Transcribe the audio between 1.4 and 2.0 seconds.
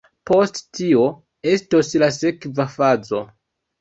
estos